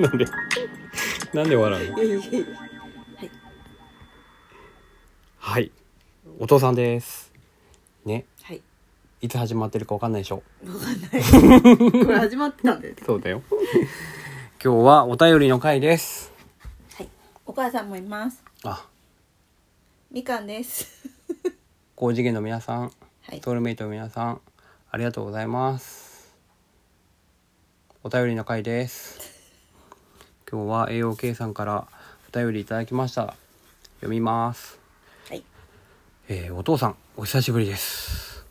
[0.00, 0.24] なんで
[1.34, 2.02] なんで笑うの？
[2.02, 2.40] いやいやい。
[2.40, 2.46] や
[5.38, 5.70] はい。
[6.38, 7.32] お父さんです。
[8.04, 8.24] ね。
[8.42, 8.62] はい。
[9.20, 10.42] いつ始まってるかわかんないでしょ？
[10.64, 11.10] わかんない。
[12.04, 13.02] これ始まってたんだよね。
[13.04, 13.42] そうだよ。
[14.62, 16.32] 今日はお便りの回です。
[16.94, 17.08] はい。
[17.46, 18.42] お母さんもいます。
[18.64, 18.86] あ。
[20.10, 20.88] みかんです。
[21.94, 22.90] 高次元の皆さんは
[23.34, 23.40] い。
[23.44, 24.40] ソウルメイトの皆さん
[24.90, 26.09] ありがとうございます
[28.02, 29.20] お便りの回です。
[30.50, 31.86] 今日は AOK さんから
[32.32, 33.36] お便りいただきました。
[33.96, 34.80] 読みます。
[35.28, 35.44] はい。
[36.30, 38.46] えーお父さんお久しぶりです。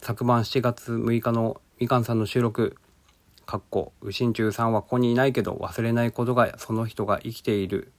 [0.00, 2.76] 昨晩7月6日のみかんさんの収録
[3.44, 7.90] かっこ右心中さんはここにいないけど忘れないことがその人が生きている。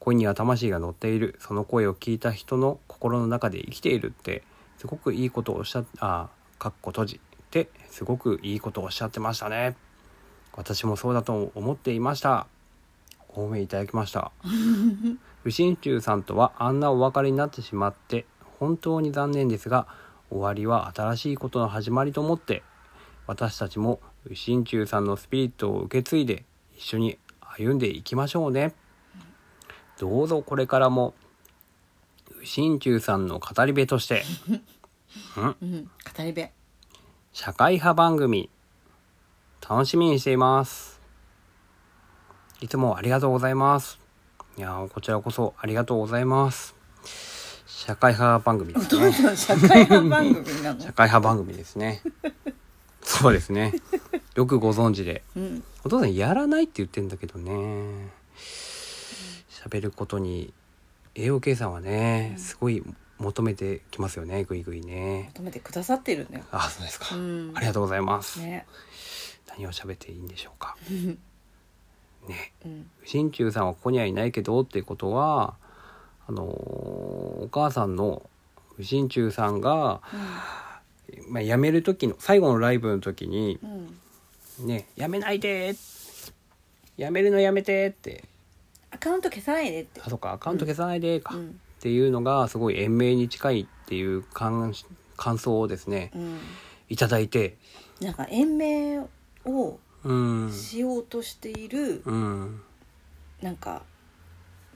[0.00, 1.36] 声には魂が乗っている。
[1.38, 4.42] その声を聞いた人の心の中で生きているって
[4.76, 6.28] すごくいいことをおっしゃあ
[6.58, 9.76] かっこ閉じってすごくいいことをおっしゃってましたね
[10.54, 12.46] 私もそうだと思っていました。
[13.28, 14.32] お褒めいただきました。
[15.44, 18.26] 右心中さんとはあんなお別れになってしまって
[18.60, 19.88] 本当に残念ですが
[20.30, 22.62] 終わりは新しいことの始まりと思って
[23.26, 26.44] 私たちも右心中さんのスピリットを受け継いで
[26.76, 28.74] 一緒に歩んでいきましょうね。
[29.98, 31.14] どうぞこれからも
[32.36, 34.24] 右心中さんの語り部として
[35.36, 36.48] うん語り部。
[37.32, 38.50] 社会派番組
[39.68, 41.00] 楽しみにしています。
[42.60, 43.98] いつもありがとうございます。
[44.56, 46.74] いやーこちらこそありがとうございます。
[47.66, 49.10] 社会派番組でおすね。
[49.10, 50.80] 父さん社会派番組なの？
[50.82, 52.02] 社会派番組ですね。
[53.02, 53.72] そうですね。
[54.34, 55.22] よくご存知で。
[55.36, 55.64] うん。
[55.84, 58.10] お父さんやらないって言ってんだけどね。
[59.64, 60.52] 喋ることに
[61.14, 62.82] AOK さんはねすごい
[63.18, 64.44] 求めてきますよね。
[64.44, 65.30] ぐいぐいね。
[65.34, 66.44] 求めてくださってるんだよ。
[66.50, 67.52] あそうですか、うん。
[67.54, 68.66] ありがとうございます、ね
[69.48, 70.76] 何を喋っていいんでしょうか。
[72.28, 72.52] ね。
[72.64, 72.90] うん。
[73.04, 75.56] 心中さんはここにはいないけどっていうことは
[76.26, 76.48] あのー
[77.44, 78.22] お母さんの
[78.80, 80.00] 心中さんが、
[81.28, 84.66] まあ、辞める時の最後のライブの時にうん。
[84.66, 85.74] ね「辞めないで!」
[86.98, 88.24] 辞めるのやめてって。
[88.90, 90.00] アカウント消さないでって。
[90.04, 91.48] あとかアカウント消さないでか、うん。
[91.48, 94.72] っていうのがすごい延命に近いっていう感
[95.16, 96.38] 感想をですねうん。
[96.88, 97.56] いただいて。
[98.00, 99.00] なんか延命
[99.44, 100.52] をうん。
[100.52, 102.60] しようとしているうん。
[103.40, 103.82] なんか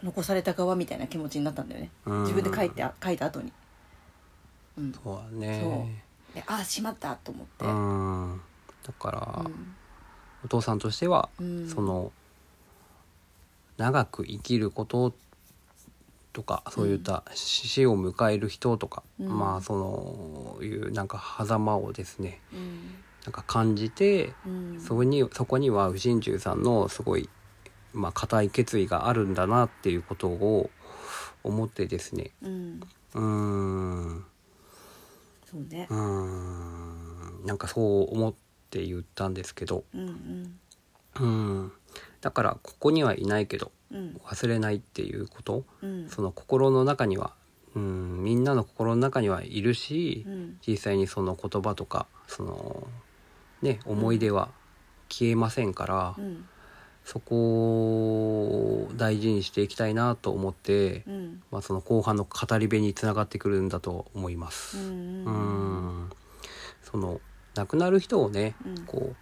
[0.02, 1.90] 残された側みたいな気持ちになったんだよね。
[2.04, 2.22] うん。
[2.22, 3.52] 自分で書いて書いた後に。
[4.78, 4.92] うん。
[4.92, 6.02] そうだね。
[6.34, 7.64] でああしまったと思って。
[7.64, 8.40] うん。
[8.84, 9.74] だから、うん。
[10.44, 11.68] お父さんとしては、うん。
[11.68, 12.12] その
[13.78, 15.12] 長く生きること
[16.32, 19.38] とかそういった死を迎える人とか、うん。
[19.38, 22.94] まあそのいうなんか狭間をですねうん
[23.26, 24.80] なんか感じて、うん。
[24.80, 27.28] そこにそこには右心中さんのすごい
[27.92, 30.70] まあ固い決意があるんだなっていうことを
[31.42, 32.30] 思ってですね。
[32.42, 32.80] うん。
[33.14, 34.24] うーん。
[35.44, 35.88] そうね。
[35.90, 37.46] うーん。
[37.46, 38.34] なんかそう思っ
[38.70, 39.82] て言ったんですけど。
[39.92, 40.60] うんうん。
[41.20, 41.26] う
[41.64, 41.72] ん。
[42.20, 44.20] だからここにはいないけどうん。
[44.24, 46.08] 忘れないっていうことうん。
[46.08, 47.34] その心の中には
[47.74, 50.58] うんみんなの心の中にはいるしうん。
[50.66, 52.86] 実際にその言葉とかその
[53.62, 54.50] ね思い出は
[55.08, 56.46] 消えませんから、うん。
[57.04, 61.42] そこを大事にしていきたいなと思って、うん。
[61.52, 64.76] まあ、その後半の語り部につながってくるんだと思います。
[64.76, 66.04] ううんうん。
[66.06, 66.10] ん。
[66.82, 67.20] その
[67.54, 68.84] 亡くなる人をね、うん。
[68.86, 69.16] こう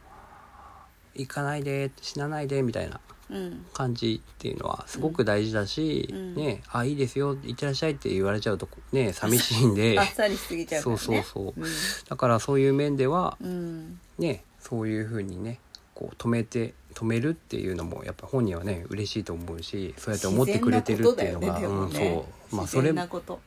[1.15, 3.67] 行かないで死なないでみたいなうん。
[3.75, 6.35] 感じっていうのはすごく大事だし、うん。
[6.37, 9.97] ねあいいですよ行ってらっしゃいって言われちゃうとね寂しいんで。
[10.01, 10.99] あっさりしすぎちゃうからね。
[10.99, 11.61] そうそうそう。
[11.61, 11.67] う
[12.09, 15.61] だからそういう面ではんうんねそういうふうにね
[15.95, 22.57] こう止めて止めるっていうのもやっぱ本人はね嬉しいと思うしそうやって思ってくれてるっていうのが、自然なうんそう。
[22.57, 22.93] まあそれ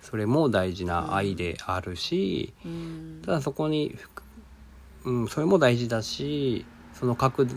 [0.01, 3.21] それも大事な愛であるし、うん。
[3.25, 3.97] ただそこに、
[5.05, 7.47] うん、それも大事だしその覚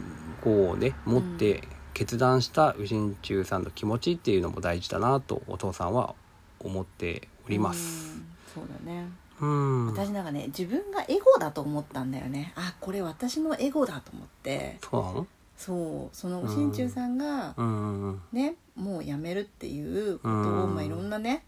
[0.41, 1.63] 悟をね持って
[1.95, 6.15] 決断した右心中さんの気持ちっていうのも大事だなとお父さんは
[6.61, 8.17] 思っております。
[8.17, 8.27] うん。
[8.55, 9.07] そうだね
[9.41, 12.53] うん、私なんかね自分がエゴだと思ったんだよね。
[12.57, 14.79] あこれ私のエゴだと思って。
[14.83, 15.27] そうなの？
[15.57, 16.17] そう。
[16.17, 18.03] その心中さんがうん。
[18.03, 20.75] うんねもう辞めるっていうことを、うん。
[20.75, 21.45] まあ、いろんなね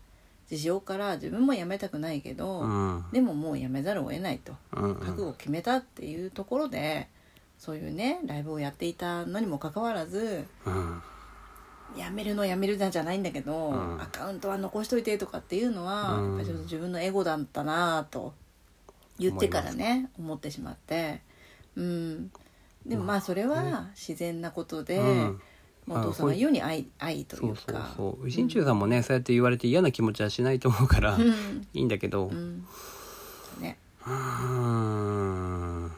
[0.49, 3.05] 事情から自分も辞めたくないけど、うん。
[3.13, 4.53] でももう辞めざるを得ないと。
[4.75, 4.95] うん。
[4.97, 7.09] 覚悟を決めたっていうところで
[7.59, 11.03] そういうねライブをやっていたのにもかかわらずうん
[11.97, 14.03] 辞めるの辞めるじゃないんだけど、うん。
[14.03, 16.29] アカウントは残しといてとかっていうのは、うん。
[16.29, 18.35] やっぱりちょっと自分のエゴだったなと
[19.19, 21.21] 言ってからね思ってしまって。
[21.77, 22.31] うん。
[22.87, 25.41] でもまあそれは自然なことで、うん。
[25.87, 28.31] まあお父さんが言うに愛愛といそううそうかそう。
[28.31, 31.67] 心中さんもね、そうやって言われて嫌な気持ちはしないと思うから、いうん。
[31.73, 32.65] いんだけど、うん。
[33.61, 33.79] ね。
[34.05, 34.13] うー
[35.87, 35.93] ん。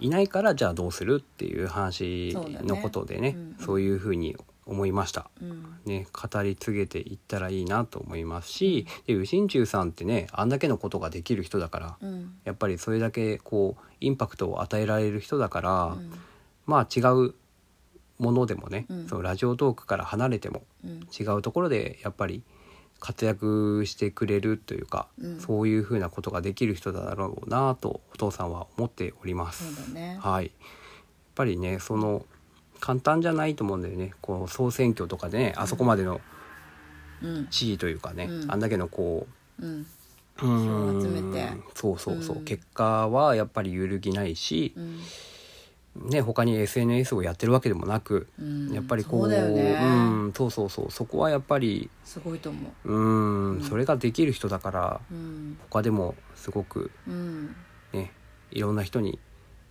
[0.00, 3.34] いないからじゃあどうするっていう話のことでね。
[3.58, 3.64] うん。
[3.64, 4.36] そういうふうに
[4.68, 5.30] 思いました。
[5.42, 5.64] うん。
[5.86, 12.34] ね、語り継げていったらいいなと思いますしで右心中さんってねあんだけのことができる人だからうん。
[12.44, 16.12] やっぱりそれだけこうインパクトを与えられる人だから、うん。
[16.66, 17.34] まあ違う
[18.18, 19.08] ものでもね、うん。
[19.08, 21.00] そのラジオトークから離れてもうん。
[21.18, 22.42] 違うところでやっぱり
[23.00, 25.40] 活躍してくれるというか、うん。
[25.40, 29.94] そういうふうなことができる人だろうなとお父さんは思っております。
[29.94, 30.52] ねはい、やっ
[31.34, 32.26] ぱりねその
[32.80, 34.12] 簡単じゃないと思うんだよね。
[34.20, 36.20] こう総選挙とかでねあそこまでの
[37.22, 37.46] うん。
[37.48, 38.52] 地位というかね、うん。
[38.52, 39.26] あんだけのこ
[39.60, 39.86] うん。
[40.40, 41.02] うん。
[41.02, 41.48] 集めて。
[41.74, 42.44] そうそうそう、うん。
[42.44, 46.10] 結果はやっぱり揺るぎないしう、ん。
[46.10, 48.72] ね他に SNS をやってるわけでもなく、うん。
[48.72, 49.78] やっぱりこうそうね。
[49.80, 49.84] う
[50.28, 50.32] ん。
[50.36, 50.90] そうそうそう。
[50.90, 52.92] そこはやっぱりすごいと思う。
[52.92, 53.62] うん、うん。
[53.62, 55.58] それができる人だからうん。
[55.70, 57.56] 他でもすごくうん。
[57.92, 58.12] ね
[58.52, 59.18] いろんな人に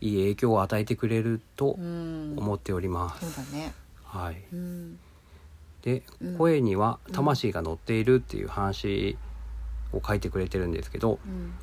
[0.01, 2.35] いい影響を与えてくれるとうん。
[2.37, 3.31] 思っております。
[3.33, 3.73] そうだね。
[4.03, 4.99] はい、うん。
[5.81, 6.37] でうん。
[6.37, 9.17] 声には魂が乗っているっていう話
[9.93, 11.53] を書いてくれてるんですけど、うん。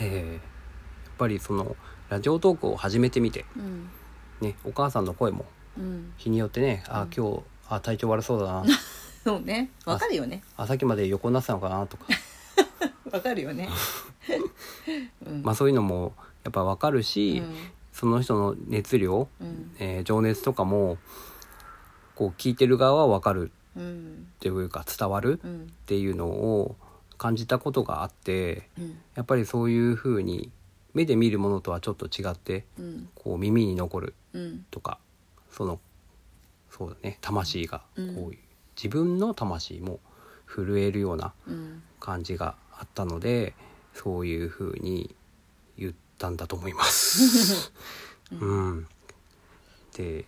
[0.00, 0.58] えー
[1.10, 1.74] やっぱりその
[2.10, 3.88] ラジオトークを始めてみて、うん。
[4.40, 5.46] ね、お母さんの声も
[5.76, 6.12] うん。
[6.16, 7.10] 日によってね、あうん。
[7.10, 8.64] 今日あ体調悪そうだな。
[9.24, 9.70] そうね。
[9.84, 10.42] わかるよね。
[10.56, 12.04] あさっきまで横になってたのかなとか、
[13.10, 13.68] わかるよね。
[15.26, 16.14] う んまあ、そういうのも
[16.48, 17.42] やっぱ分かるし、
[17.92, 19.70] その人の熱量、うん。
[19.78, 20.96] えー情熱とかも
[22.14, 24.26] こう聞いてる側は分かるうん。
[24.36, 25.62] っていうか伝わるうん。
[25.64, 26.76] っていうのを
[27.18, 28.98] 感じたことがあってうん。
[29.14, 30.50] やっぱりそういうふうに
[30.94, 33.08] 目で見るものとはちょっと違ってうん。
[33.14, 34.64] こう耳に残るうん。
[34.70, 34.98] とか
[35.50, 35.78] その
[36.70, 38.32] そうだね魂がこううん。
[38.32, 38.38] いう、
[38.74, 40.00] 自分の魂も
[40.46, 41.82] 震えるようなうん。
[42.00, 43.54] 感じがあったので
[43.92, 45.14] そういうふうに
[46.18, 47.72] たんだと思います。
[48.32, 48.86] うん、
[49.96, 50.26] で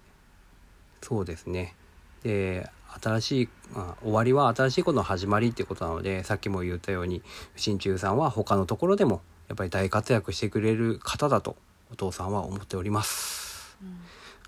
[1.03, 1.75] そうですね。
[2.23, 2.71] で
[3.03, 7.23] 新しい、まあ、終わりは新しいことの始まりっていうことなのでさっきも言ったように
[7.57, 11.57] 心中さんは他のところでもやっぱり大活躍してくれる方だと
[11.93, 13.77] お父さんは思っております。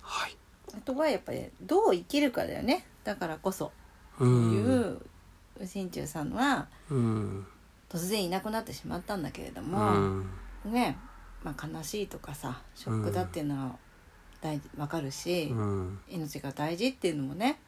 [0.01, 0.37] はい、
[0.75, 2.87] あとはやっぱりどう生きるかだよね。
[3.05, 3.73] だからこそ。
[4.19, 7.47] うそうんいう心中さんはうん。
[7.89, 10.27] 突然いなくなってしまったんだけれどうも、ん。
[10.65, 10.97] ね、
[11.45, 13.77] まあ、悲しいとかさショックだっていうのは
[14.41, 15.99] 大事わかるし、うん。
[16.09, 17.61] 命が大事っていうのもね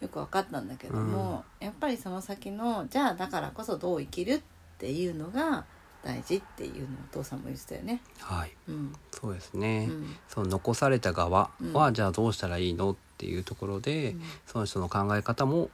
[0.00, 4.40] よく分かったんだけども、やっぱりその先のじゃあだからこそどう生きるっ
[4.78, 5.64] ていうのが
[6.04, 8.00] 大事っていうのをお父さんも言ってたよね。
[8.20, 8.52] はい。
[8.68, 8.92] うん。
[9.10, 10.16] そうですね、うん。
[10.28, 11.94] その残された側は、うん。
[11.94, 14.22] じゃあどうしたらいいのっていうところで、うん。
[14.46, 15.70] その人の考え方も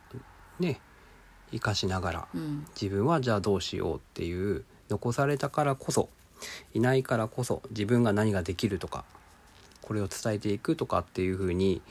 [0.58, 0.80] ね
[1.52, 2.66] 生かしながらうん。
[2.80, 6.08] 自分はじゃあどうしようっていう残されたからこそ
[6.72, 9.04] いないからこそ自分が何ができるとか
[9.82, 11.82] これを伝えていくとかっていうふうに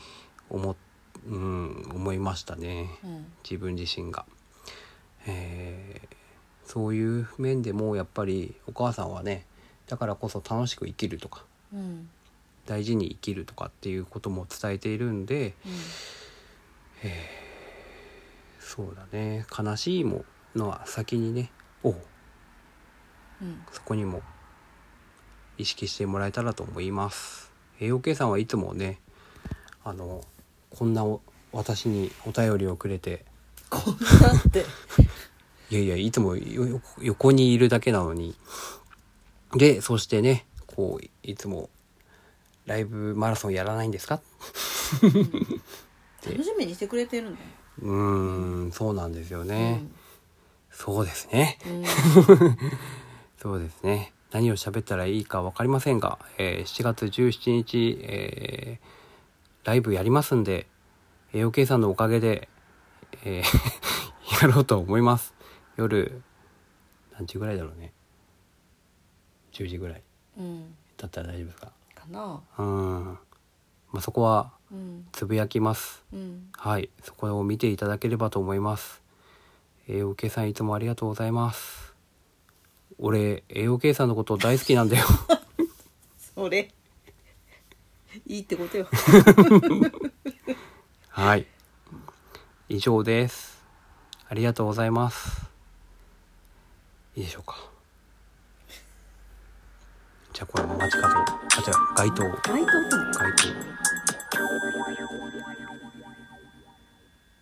[0.50, 0.76] 思,、
[1.28, 2.90] うん、思いましたね。
[3.04, 3.26] うん。
[3.44, 4.26] 自分自身が。
[5.28, 6.24] えー
[6.66, 9.46] そういう面でもやっぱりお母さんはね
[9.88, 11.44] だからこそ楽しく生きるとか
[11.74, 12.10] うん。
[12.66, 15.54] 大事に生きるとかっていうことも伝えているんで
[18.60, 19.45] そうだね。
[19.56, 20.24] 悲しいも
[20.56, 21.52] のは先にね
[21.83, 21.98] おう。
[23.42, 23.62] うん。
[23.72, 24.24] そこにも
[25.57, 27.52] 意識してもらえたらと思います。
[27.80, 29.00] 栄養計さんはいつもね
[29.83, 30.24] あの
[30.69, 33.26] こんなお私にお便りをくれて。
[33.69, 34.66] こんなって。
[35.69, 36.36] いやいやいつも
[37.02, 38.36] 横にいるだけなのに。
[39.56, 41.69] でそしてねこういつも
[42.66, 44.22] ライブマラソンやらないんですか？
[46.26, 47.45] 楽しみにしてくれてるんだよ。
[47.81, 49.83] うーんそうなんですよね、
[50.72, 51.57] そうですね。
[51.66, 51.83] うん。
[53.42, 59.04] そうですね何を喋ったらいいか分かりませんが、えー7月17日、えー
[59.66, 60.68] ライブやりますんで
[61.31, 62.49] AOK さんのおかげで、
[63.23, 65.33] えー やろうと思います。
[65.78, 66.21] 夜
[67.13, 67.94] 何時ぐらいだろうね。
[69.54, 70.04] 10時ぐらい。
[70.37, 70.75] うん。
[70.97, 71.71] だったら大丈夫ですか？
[71.95, 72.42] かな。
[72.57, 73.04] うん。
[73.92, 75.07] まあそこはうん。
[75.11, 76.04] つぶやきます。
[76.11, 76.49] うん。
[76.57, 76.90] はい。
[77.04, 79.02] そこを見ていただければと思います。
[79.87, 81.93] AOK さんいつもありがとうございます
[83.00, 85.06] 俺 AOK さんのこと大好きなんだよ。
[86.35, 86.71] それ。
[88.28, 88.88] いいってことよ。
[91.09, 91.47] はい。
[92.69, 93.62] 以上です。
[94.30, 95.42] ありがとうございます。
[97.16, 97.57] いいでしょうか。
[100.33, 101.23] じゃあこれ街角あ
[102.04, 102.12] 違う。
[102.12, 102.66] 街灯街灯街
[103.38, 103.44] 灯